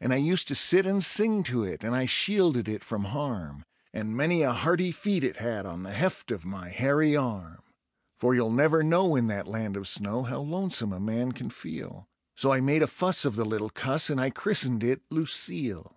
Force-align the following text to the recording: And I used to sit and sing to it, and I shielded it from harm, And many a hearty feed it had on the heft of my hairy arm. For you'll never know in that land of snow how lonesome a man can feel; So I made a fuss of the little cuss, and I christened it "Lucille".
And 0.00 0.12
I 0.12 0.16
used 0.16 0.48
to 0.48 0.56
sit 0.56 0.84
and 0.84 1.00
sing 1.00 1.44
to 1.44 1.62
it, 1.62 1.84
and 1.84 1.94
I 1.94 2.04
shielded 2.04 2.68
it 2.68 2.82
from 2.82 3.04
harm, 3.04 3.64
And 3.94 4.16
many 4.16 4.42
a 4.42 4.50
hearty 4.52 4.90
feed 4.90 5.22
it 5.22 5.36
had 5.36 5.64
on 5.64 5.84
the 5.84 5.92
heft 5.92 6.32
of 6.32 6.44
my 6.44 6.70
hairy 6.70 7.14
arm. 7.14 7.62
For 8.18 8.34
you'll 8.34 8.50
never 8.50 8.82
know 8.82 9.14
in 9.14 9.28
that 9.28 9.46
land 9.46 9.76
of 9.76 9.86
snow 9.86 10.24
how 10.24 10.40
lonesome 10.40 10.92
a 10.92 10.98
man 10.98 11.30
can 11.30 11.50
feel; 11.50 12.08
So 12.34 12.52
I 12.52 12.60
made 12.60 12.82
a 12.82 12.88
fuss 12.88 13.24
of 13.24 13.36
the 13.36 13.44
little 13.46 13.70
cuss, 13.70 14.10
and 14.10 14.20
I 14.20 14.30
christened 14.30 14.82
it 14.82 15.02
"Lucille". 15.08 15.94